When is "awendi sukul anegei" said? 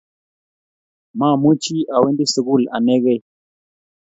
1.95-3.21